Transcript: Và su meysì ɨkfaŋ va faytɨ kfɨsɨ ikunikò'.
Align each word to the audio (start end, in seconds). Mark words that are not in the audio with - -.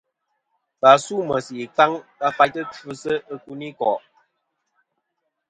Và 0.81 0.91
su 1.03 1.15
meysì 1.27 1.53
ɨkfaŋ 1.65 1.91
va 2.19 2.27
faytɨ 2.37 2.61
kfɨsɨ 2.71 3.13
ikunikò'. 3.33 3.99